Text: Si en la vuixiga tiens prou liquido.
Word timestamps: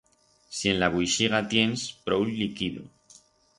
Si 0.59 0.71
en 0.71 0.79
la 0.83 0.89
vuixiga 0.95 1.43
tiens 1.53 1.85
prou 2.09 2.27
liquido. 2.41 2.89